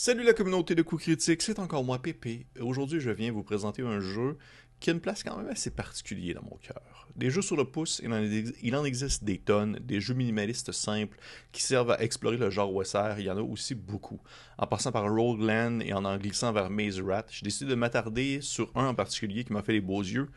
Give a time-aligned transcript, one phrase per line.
[0.00, 2.46] Salut la communauté de coups critiques, c'est encore moi Pépé.
[2.60, 4.38] Aujourd'hui, je viens vous présenter un jeu
[4.78, 7.08] qui a une place quand même assez particulière dans mon cœur.
[7.16, 11.18] Des jeux sur le pouce, il en, existe des tonnes, des jeux minimalistes simples
[11.50, 14.20] qui servent à explorer le genre OSR, il y en a aussi beaucoup.
[14.56, 18.40] En passant par Rogueland et en en glissant vers Maze Rat, j'ai décidé de m'attarder
[18.40, 20.28] sur un en particulier qui m'a fait les beaux yeux.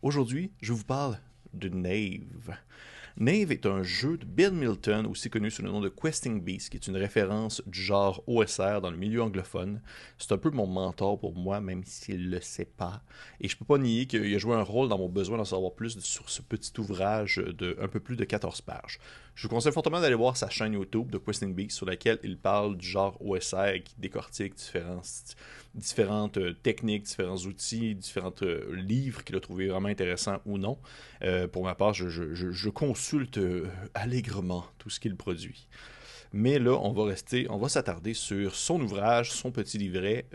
[0.00, 1.18] Aujourd'hui, je vous parle
[1.54, 2.56] de Nave.
[3.20, 6.70] Nave est un jeu de Bill Milton, aussi connu sous le nom de Questing Beast,
[6.70, 9.80] qui est une référence du genre OSR dans le milieu anglophone.
[10.18, 13.02] C'est un peu mon mentor pour moi, même s'il ne le sait pas.
[13.40, 15.72] Et je peux pas nier qu'il a joué un rôle dans mon besoin d'en savoir
[15.72, 19.00] plus sur ce petit ouvrage de un peu plus de 14 pages.
[19.38, 22.36] Je vous conseille fortement d'aller voir sa chaîne YouTube de Questing Beast, sur laquelle il
[22.36, 24.54] parle du genre OSR qui décortique
[25.74, 30.76] différentes euh, techniques, différents outils, différents euh, livres qu'il a trouvé vraiment intéressants ou non.
[31.22, 33.40] Euh, pour ma part, je, consulte
[33.94, 35.68] allègrement tout ce qu'il produit.
[36.32, 40.26] Mais là, on va rester, on va s'attarder sur son ouvrage, son petit livret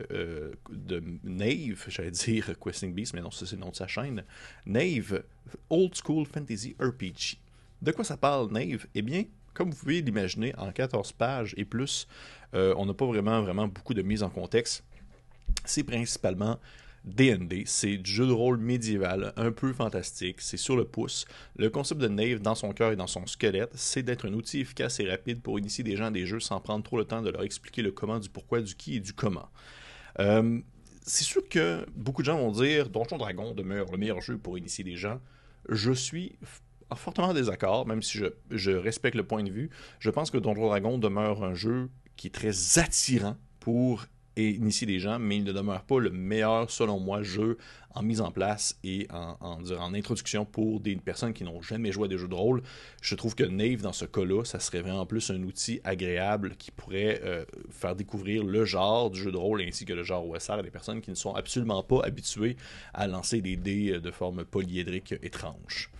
[0.71, 4.23] de Nave, j'allais dire Questing Beast, mais non, c'est le nom de sa chaîne.
[4.65, 5.23] Nave,
[5.69, 7.37] Old School Fantasy RPG.
[7.81, 8.87] De quoi ça parle, Nave?
[8.95, 12.07] Eh bien, comme vous pouvez l'imaginer, en 14 pages et plus,
[12.53, 14.83] on n'a pas vraiment, vraiment beaucoup de mise en contexte
[15.65, 16.59] c'est principalement
[17.03, 21.25] D&D, c'est du jeu de rôle médiéval, un peu fantastique, c'est sur le pouce.
[21.57, 24.61] Le concept de Nave dans son cœur et dans son squelette, c'est d'être un outil
[24.61, 27.21] efficace et rapide pour initier des gens à des jeux sans prendre trop le temps
[27.21, 29.49] de leur expliquer le comment, du pourquoi, du qui et du comment.
[30.19, 30.61] Euh,
[31.05, 34.57] c'est sûr que beaucoup de gens vont dire Donjon Dragon demeure le meilleur jeu pour
[34.57, 35.19] initier des gens.
[35.67, 36.37] Je suis
[36.95, 39.69] fortement en désaccord, même si je, je respecte le point de vue.
[39.99, 44.87] Je pense que Donjon Dragon demeure un jeu qui est très attirant pour et initier
[44.87, 47.57] des gens, mais il ne demeure pas le meilleur, selon moi, jeu
[47.95, 52.07] en mise en place et en, introduction pour des personnes qui n'ont jamais joué à
[52.07, 52.63] des jeux de rôle.
[53.01, 56.71] Je trouve que Nave, dans ce cas-là, ça serait vraiment plus un outil agréable qui
[56.71, 60.53] pourrait euh, faire découvrir le genre du jeu de rôle ainsi que le genre OSR
[60.53, 62.57] à des personnes qui ne sont absolument pas habituées
[62.93, 65.91] à lancer des dés de forme polyédrique étrange.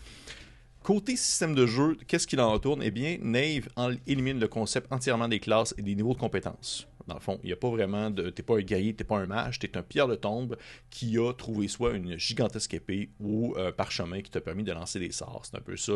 [0.83, 3.69] Côté système de jeu, qu'est-ce qu'il en retourne Eh bien, Nave
[4.05, 6.89] élimine le concept entièrement des classes et des niveaux de compétences.
[7.07, 8.29] Dans le fond, il n'y a pas vraiment de.
[8.29, 10.57] T'es pas un guerrier, t'es pas un mage, t'es un pierre de tombe
[10.89, 14.99] qui a trouvé soit une gigantesque épée ou un parchemin qui t'a permis de lancer
[14.99, 15.43] des sorts.
[15.45, 15.93] C'est un peu ça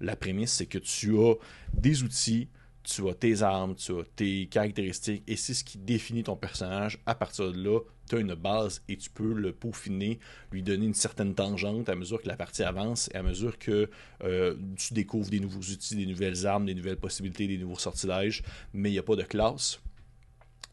[0.00, 1.34] la prémisse, c'est que tu as
[1.74, 2.48] des outils,
[2.82, 6.98] tu as tes armes, tu as tes caractéristiques, et c'est ce qui définit ton personnage.
[7.06, 10.18] À partir de là, tu as une base et tu peux le peaufiner,
[10.50, 13.88] lui donner une certaine tangente à mesure que la partie avance et à mesure que
[14.24, 18.42] euh, tu découvres des nouveaux outils, des nouvelles armes, des nouvelles possibilités, des nouveaux sortilèges,
[18.72, 19.80] mais il n'y a pas de classe.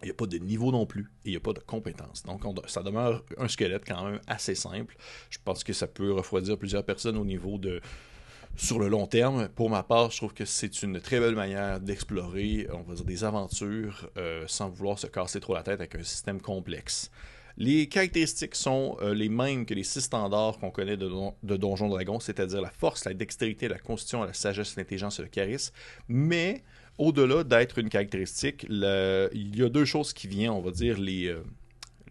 [0.01, 2.23] Il n'y a pas de niveau non plus et il n'y a pas de compétences.
[2.23, 4.95] Donc, ça demeure un squelette quand même assez simple.
[5.29, 7.81] Je pense que ça peut refroidir plusieurs personnes au niveau de.
[8.55, 11.79] Sur le long terme, pour ma part, je trouve que c'est une très belle manière
[11.79, 15.95] d'explorer, on va dire, des aventures euh, sans vouloir se casser trop la tête avec
[15.95, 17.09] un système complexe.
[17.57, 21.09] Les caractéristiques sont euh, les mêmes que les six standards qu'on connaît de,
[21.43, 25.27] de Donjon Dragon, c'est-à-dire la force, la dextérité, la constitution, la sagesse, l'intelligence et le
[25.29, 25.73] charisme.
[26.07, 26.63] Mais
[26.99, 31.27] au-delà d'être une caractéristique, il y a deux choses qui viennent, on va dire, les,
[31.27, 31.41] euh,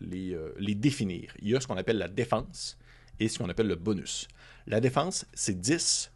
[0.02, 1.32] euh, les définir.
[1.40, 2.78] Il y a ce qu'on appelle la défense
[3.20, 4.28] et ce qu'on appelle le bonus.
[4.66, 6.10] La défense, c'est 10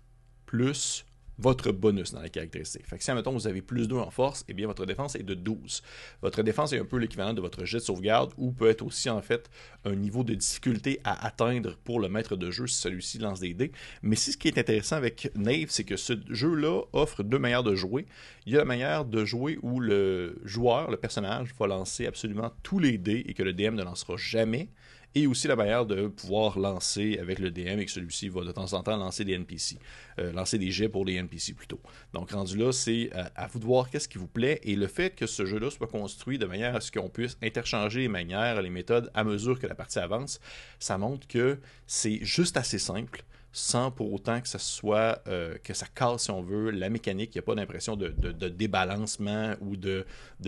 [0.46, 1.04] plus
[1.38, 2.86] votre bonus dans les caractéristiques.
[2.86, 5.22] Fait que si, admettons, vous avez plus 2 en force, eh bien, votre défense est
[5.22, 5.82] de 12.
[6.22, 9.10] Votre défense est un peu l'équivalent de votre jet de sauvegarde ou peut être aussi,
[9.10, 9.50] en fait,
[9.84, 13.54] un niveau de difficulté à atteindre pour le maître de jeu si celui-ci lance des
[13.54, 13.72] dés.
[14.02, 17.62] Mais si ce qui est intéressant avec Nave, c'est que ce jeu-là offre deux manières
[17.62, 18.06] de jouer.
[18.46, 22.52] Il y a la manière de jouer où le joueur, le personnage, va lancer absolument
[22.62, 24.68] tous les dés et que le DM ne lancera jamais
[25.14, 28.52] et aussi la manière de pouvoir lancer avec le DM et que celui-ci va de
[28.52, 29.78] temps en temps lancer des NPC,
[30.18, 31.80] euh, lancer des jets pour les NPC plutôt.
[32.12, 34.86] Donc rendu là, c'est euh, à, vous de voir qu'est-ce qui vous plaît et le
[34.86, 38.60] fait que ce jeu-là soit construit de manière à ce qu'on puisse interchanger les manières,
[38.62, 40.40] les méthodes à mesure que la partie avance,
[40.78, 45.74] ça montre que c'est juste assez simple sans pour autant que ça soit euh, que
[45.74, 47.34] ça casse si on veut la mécanique.
[47.34, 48.08] Il n'y a pas d'impression de,
[48.48, 50.06] débalancement ou de,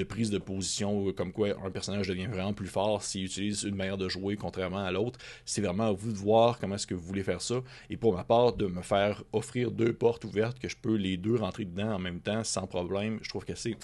[0.08, 3.98] prise de position comme quoi un personnage devient vraiment plus fort s'il utilise une manière
[3.98, 5.18] de jouer contrairement à l'autre.
[5.44, 7.56] C'est vraiment à vous de voir comment est-ce que vous voulez faire ça.
[7.90, 11.16] Et pour ma part, de me faire offrir deux portes ouvertes que je peux les
[11.16, 13.76] deux rentrer dedans en même temps sans problème, je trouve que c'est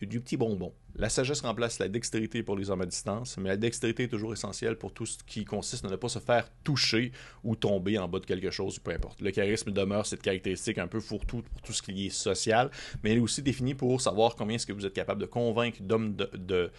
[0.00, 0.72] du petit bonbon.
[1.00, 4.34] La sagesse remplace la dextérité pour les hommes à distance, mais la dextérité est toujours
[4.34, 7.12] essentielle pour tout ce qui consiste à ne pas se faire toucher
[7.42, 9.18] ou tomber en bas de quelque chose, peu importe.
[9.22, 12.70] Le charisme demeure cette caractéristique un peu fourre-tout pour tout ce qui est social,
[13.02, 15.78] mais elle est aussi définie pour savoir combien est-ce que vous êtes capable de convaincre
[15.80, 16.70] d'hommes de,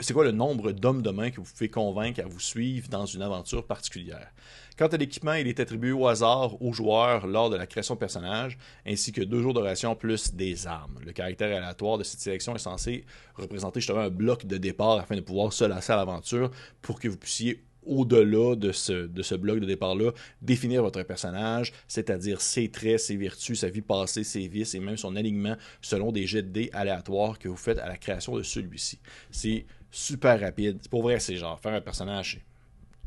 [0.00, 3.06] c'est quoi le nombre d'hommes de main que vous pouvez convaincre à vous suivre dans
[3.06, 4.32] une aventure particulière?
[4.76, 8.00] Quant à l'équipement, il est attribué au hasard aux joueurs lors de la création de
[8.00, 10.98] personnage, ainsi que deux jours d'oration plus des armes.
[11.04, 13.04] Le caractère aléatoire de cette sélection est censé
[13.36, 16.50] représenter représenter justement un bloc de départ afin de pouvoir se lancer à l'aventure
[16.82, 20.10] pour que vous puissiez au-delà de ce, de ce bloc de départ-là,
[20.42, 24.96] définir votre personnage, c'est-à-dire ses traits, ses vertus, sa vie passée, ses vices et même
[24.96, 28.42] son alignement selon des jets de dés aléatoires que vous faites à la création de
[28.42, 28.98] celui-ci.
[29.30, 30.78] C'est super rapide.
[30.90, 32.40] Pour vrai, c'est genre faire un personnage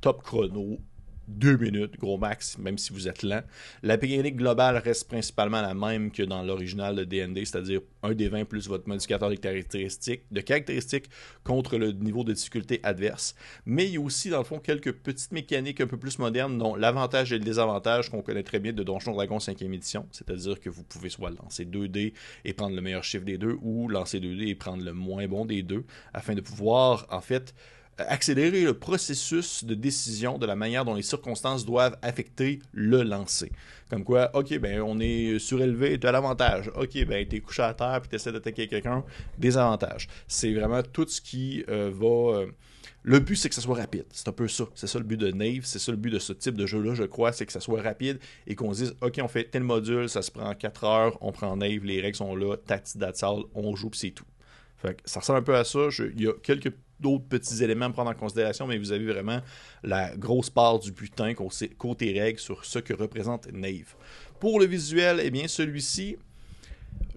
[0.02, 0.80] top chrono,
[1.30, 3.44] deux minutes, gros max, même si vous êtes lent.
[3.84, 8.28] La mécanique globale reste principalement la même que dans l'original de DND, c'est-à-dire un des
[8.28, 11.10] 20 plus votre modificateur de caractéristiques,
[11.44, 13.36] contre le niveau de difficulté adverse.
[13.66, 16.58] Mais il y a aussi, dans le fond, quelques petites mécaniques un peu plus modernes,
[16.58, 20.60] dont l'avantage et le désavantage qu'on connaît très bien de Donjon Dragon 5e édition, c'est-à-dire
[20.60, 22.14] que vous pouvez soit lancer 2 dés
[22.46, 25.28] et prendre le meilleur chiffre des deux, ou lancer 2 dés et prendre le moins
[25.28, 27.54] bon des deux, afin de pouvoir, en fait,
[28.08, 33.52] accélérer le processus de décision de la manière dont les circonstances doivent affecter le lancer.
[33.90, 36.72] Comme quoi, ok, ben on est surélevé, tu as l'avantage.
[36.76, 39.04] Ok, ben t'es couché à terre puis essaies d'attaquer quelqu'un,
[39.38, 40.08] désavantage.
[40.28, 42.40] C'est vraiment tout ce qui euh, va.
[42.40, 42.46] Euh,
[43.04, 44.06] le but, c'est que ça soit rapide.
[44.12, 44.66] C'est un peu ça.
[44.76, 45.62] C'est ça le but de Nave.
[45.64, 47.32] C'est ça le but de ce type de jeu-là, je crois.
[47.32, 50.22] C'est que ça soit rapide et qu'on se dise OK, on fait tel module, ça
[50.22, 53.90] se prend 4 heures, on prend Nave, les règles sont là, tati datsal, on joue,
[53.90, 54.26] puis c'est tout.
[54.78, 55.88] Fait que ça ressemble un peu à ça.
[56.00, 59.40] il y a quelques d'autres petits éléments à prendre en considération, mais vous avez vraiment
[59.84, 63.96] la grosse part du butin côté règles sur ce que représente Nave.
[64.40, 66.18] Pour le visuel, eh bien, celui-ci,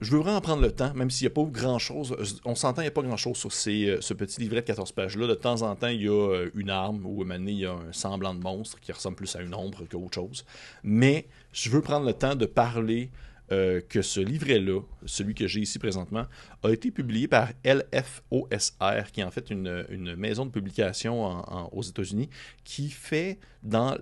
[0.01, 2.17] je veux vraiment prendre le temps, même s'il n'y a pas grand-chose.
[2.45, 5.29] On s'entend, il n'y a pas grand-chose sur euh, ce petit livret de 14 pages-là.
[5.29, 7.73] De temps en temps, il y a euh, une arme ou à il y a
[7.73, 10.45] un semblant de monstre qui ressemble plus à une ombre qu'autre chose.
[10.83, 13.11] Mais je veux prendre le temps de parler
[13.53, 16.25] euh, que ce livret-là, celui que j'ai ici présentement,
[16.63, 22.31] a été publié par LFOSR, qui est en fait une, maison de publication aux États-Unis,
[22.65, 23.99] qui fait dans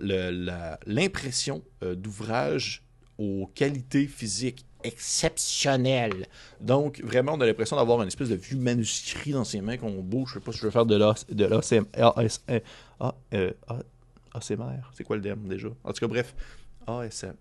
[0.87, 2.83] l'impression euh, d'ouvrages
[3.17, 6.27] aux qualités physiques exceptionnelles.
[6.61, 10.01] Donc, vraiment, on a l'impression d'avoir une espèce de vieux manuscrit dans ses mains qu'on
[10.01, 10.29] bouge.
[10.29, 11.81] Je sais pas si je veux faire de l'ASMR.
[14.93, 15.67] C'est quoi le terme déjà?
[15.83, 16.33] En tout cas, bref.
[16.87, 17.33] ASMR.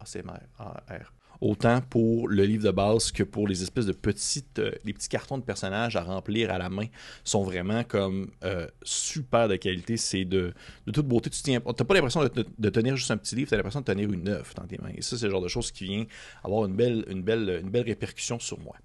[0.00, 1.12] ASMR.
[1.40, 5.08] Autant pour le livre de base que pour les espèces de petites, euh, les petits
[5.08, 6.86] cartons de personnages à remplir à la main
[7.24, 9.98] sont vraiment comme euh, super de qualité.
[9.98, 10.54] C'est de,
[10.90, 11.28] toute beauté.
[11.28, 14.28] Tu n'as pas l'impression de, tenir juste un petit livre, as l'impression de tenir une
[14.28, 14.92] œuvre dans tes mains.
[14.94, 16.06] Et ça, c'est le genre de choses qui vient
[16.42, 18.76] avoir une belle, une belle, une belle répercussion sur moi.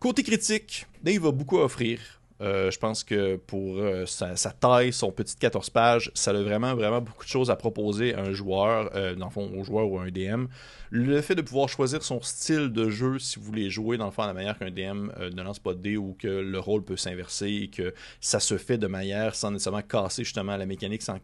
[0.00, 2.19] Côté critique, Dave va beaucoup offrir.
[2.40, 6.74] Euh, je pense que pour euh, sa, taille, son petit 14 pages, ça a vraiment,
[6.74, 9.90] vraiment beaucoup de choses à proposer à un joueur, euh, dans le fond, au joueur
[9.90, 10.46] ou à un DM.
[10.90, 14.10] Le fait de pouvoir choisir son style de jeu, si vous voulez jouer, dans le
[14.10, 16.82] fond, de la manière qu'un DM ne lance pas de dés ou que le rôle
[16.82, 21.02] peut s'inverser et que ça se fait de manière sans nécessairement casser justement la mécanique,
[21.02, 21.18] sans,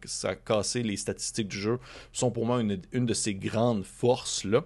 [0.45, 1.79] casser les statistiques du jeu,
[2.13, 4.63] sont pour moi une, une de ces grandes forces-là.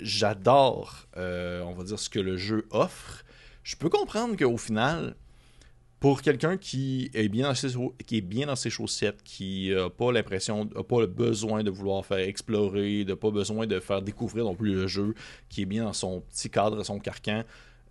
[0.00, 3.24] J'adore, on va dire, ce que le jeu offre.
[3.62, 5.14] Je peux comprendre qu'au final,
[6.00, 7.74] pour quelqu'un qui est bien dans ses,
[8.06, 11.70] qui est bien dans ses chaussettes, qui n'a pas l'impression, n'a pas le besoin de
[11.70, 15.14] vouloir faire explorer, n'a pas besoin de faire découvrir non plus le jeu,
[15.48, 17.42] qui est bien dans son petit cadre, son carcan,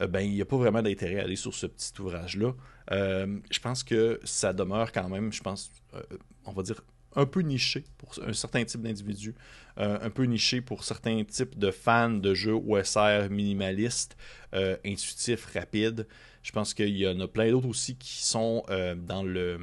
[0.02, 2.54] euh, ben il n'y a pas vraiment d'intérêt à aller sur ce petit ouvrage-là.
[2.92, 6.02] Euh, je pense que ça demeure quand même, je pense, euh,
[6.46, 6.82] on va dire,
[7.16, 9.36] un peu niché pour un certain type d'individus,
[9.78, 14.18] un peu niché pour certains types de fans de jeux OSR minimalistes,
[14.54, 16.08] intuitifs, rapides.
[16.48, 19.60] Je pense qu'il y en a plein d'autres aussi qui sont euh, dans le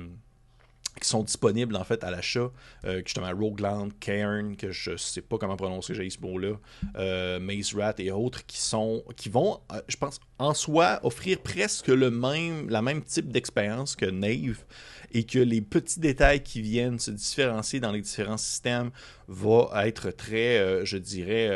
[1.00, 2.50] qui sont disponibles en fait à l'achat,
[2.84, 6.54] euh, justement Rogueland, Cairn, que je sais pas comment prononcer, j'ai ce mot-là,
[6.96, 11.38] euh, Maze Rat et autres qui sont qui vont, euh, je pense, en soi offrir
[11.38, 14.64] presque le même, la même type d'expérience que Nave
[15.12, 18.90] et que les petits détails qui viennent se différencier dans les différents systèmes
[19.28, 21.50] vont être très, euh, je dirais,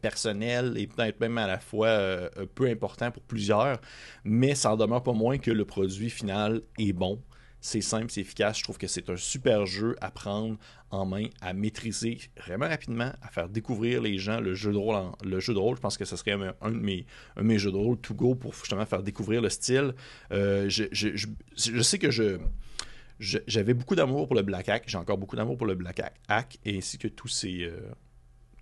[0.00, 3.80] personnels et peut-être même à la fois peu important pour plusieurs,
[4.24, 7.20] mais ça en demeure pas moins que le produit final est bon.
[7.60, 8.58] C'est simple, c'est efficace.
[8.58, 10.56] Je trouve que c'est un super jeu à prendre
[10.90, 15.10] en main, à maîtriser vraiment rapidement, à faire découvrir les gens le jeu de rôle.
[15.24, 17.76] le jeu je pense que ce serait un, de mes, un de mes jeux de
[17.76, 19.94] rôle to go pour justement faire découvrir le style.
[20.30, 22.38] je, je, sais que je
[23.18, 26.58] j'avais beaucoup d'amour pour le Black Hack, j'ai encore beaucoup d'amour pour le Black Hack,
[26.66, 27.80] ainsi que tous ces, euh,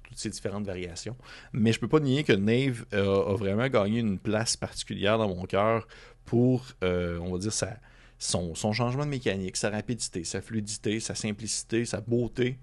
[0.05, 1.17] toutes ces différentes variations.
[1.53, 5.29] Mais je peux pas nier que Nave euh, a vraiment gagné une place particulière dans
[5.29, 5.87] mon cœur
[6.25, 7.77] pour, euh, on va dire, sa,
[8.27, 12.59] son, changement de mécanique, sa rapidité, sa fluidité, sa simplicité, sa beauté.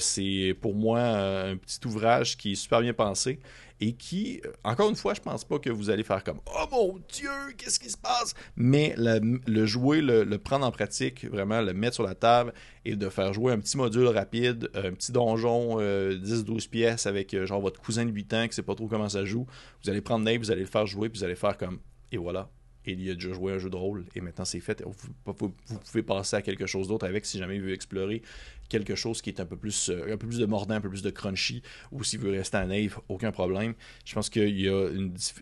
[0.00, 3.40] c'est pour moi un petit ouvrage qui est super bien pensé
[3.80, 6.64] et qui, euh, encore une fois, je pense pas que vous allez faire comme Oh
[6.70, 8.34] mon Dieu, qu'est-ce qui se passe?
[8.56, 13.08] Mais le, jouer, le, prendre en pratique, vraiment le mettre sur la table et de
[13.08, 17.60] faire jouer un petit module rapide, un petit donjon 10-12 euh, pièces avec euh, genre
[17.60, 19.46] votre cousin de 8 ans qui sait pas trop comment ça joue,
[19.84, 21.78] vous allez prendre Nave, vous allez le faire jouer, puis vous allez faire comme
[22.12, 22.48] Et voilà,
[22.92, 24.82] il a déjà joué un jeu de rôle et maintenant c'est fait.
[24.84, 25.52] Vous,
[25.84, 28.22] pouvez passer à quelque chose d'autre avec si jamais il veut explorer
[28.68, 30.88] quelque chose qui est un peu plus euh, un peu plus de mordant, un peu
[30.88, 31.62] plus de crunchy
[31.92, 33.74] ou s'il veut rester à Nave, aucun problème.
[34.04, 34.88] Je pense qu'il y a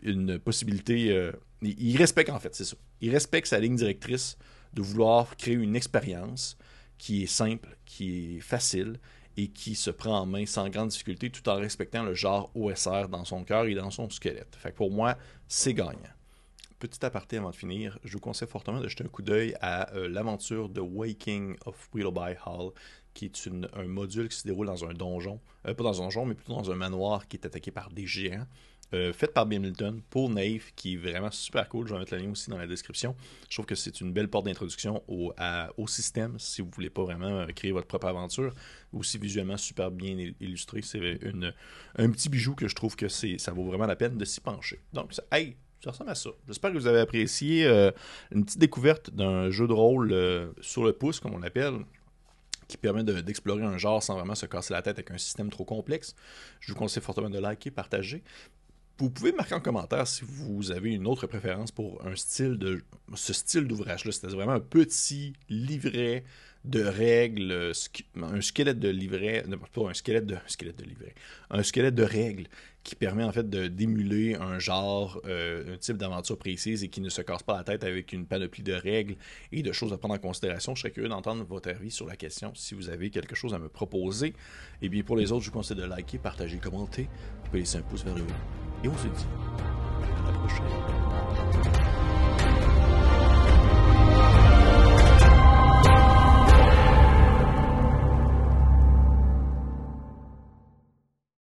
[0.02, 1.10] une, possibilité.
[1.10, 1.32] Euh,
[1.62, 2.76] il, respecte en fait, c'est ça.
[3.00, 4.36] Il respecte sa ligne directrice
[4.72, 6.56] de vouloir créer une expérience
[6.98, 8.98] qui est simple, qui est facile
[9.36, 13.08] et qui se prend en main sans grande difficulté tout en respectant le genre OSR
[13.08, 14.56] dans son cœur et dans son squelette.
[14.76, 15.16] Pour moi,
[15.48, 15.98] c'est gagnant.
[16.78, 19.92] Petit aparté avant de finir, je vous conseille fortement de jeter un coup d'œil à
[19.94, 22.72] euh, l'aventure de Waking of Wheelby Hall,
[23.14, 26.26] qui est un module qui se déroule dans un donjon, euh, pas dans un donjon,
[26.26, 28.46] mais plutôt dans un manoir qui est attaqué par des géants.
[28.92, 31.88] Euh, fait par Milton pour Nave, qui est vraiment super cool.
[31.88, 33.16] Je vais mettre la lien aussi dans la description.
[33.48, 35.32] Je trouve que c'est une belle porte d'introduction au,
[35.86, 38.52] système si vous voulez pas vraiment créer votre propre aventure.
[38.92, 40.82] Aussi visuellement super bien illustré.
[40.82, 41.18] C'est
[41.96, 44.80] un petit bijou que je trouve que ça vaut vraiment la peine de s'y pencher.
[44.92, 46.30] Donc, hey, ça ressemble à ça.
[46.46, 47.90] J'espère que vous avez apprécié euh,
[48.32, 51.74] une petite découverte d'un jeu de rôle euh, sur le pouce, comme on l'appelle,
[52.68, 55.64] qui permet d'explorer un genre sans vraiment se casser la tête avec un système trop
[55.64, 56.14] complexe.
[56.60, 58.22] Je vous conseille fortement de liker, partager.
[58.98, 62.82] Vous pouvez marquer en commentaire si vous avez une autre préférence pour un style de
[63.14, 64.12] ce style d'ouvrage-là.
[64.12, 66.24] C'était vraiment un petit livret
[66.64, 67.72] de règles,
[68.16, 71.14] un squelette de livret, pas un squelette de, squelette de livret,
[71.50, 72.46] un squelette de règles
[72.84, 77.00] qui permet en fait de d'émuler un genre, euh, un type d'aventure précise et qui
[77.00, 79.16] ne se casse pas la tête avec une panoplie de règles
[79.52, 80.74] et de choses à prendre en considération.
[80.74, 83.58] Je serais curieux d'entendre votre avis sur la question si vous avez quelque chose à
[83.58, 84.34] me proposer.
[84.82, 87.04] Et bien pour les autres, je vous conseille de liker, partager, commenter.
[87.04, 88.84] Vous pouvez laisser un pouce vers le haut.
[88.84, 89.26] Et on se dit
[90.26, 90.64] à la prochaine.